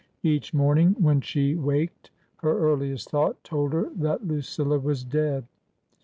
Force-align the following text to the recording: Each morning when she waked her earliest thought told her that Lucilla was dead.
Each 0.23 0.51
morning 0.51 0.95
when 0.97 1.21
she 1.21 1.53
waked 1.53 2.09
her 2.37 2.57
earliest 2.57 3.11
thought 3.11 3.43
told 3.43 3.71
her 3.73 3.91
that 3.97 4.25
Lucilla 4.27 4.79
was 4.79 5.03
dead. 5.03 5.45